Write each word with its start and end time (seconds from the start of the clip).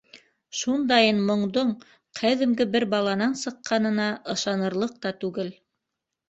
Шундайын 0.59 1.19
моңдоң 1.27 1.73
ҡәҙимге 2.19 2.67
бер 2.77 2.87
баланан 2.95 3.37
сыҡҡанына 3.43 4.09
ышанырлыҡ 4.35 4.97
та 5.07 5.15
түгел. 5.27 5.55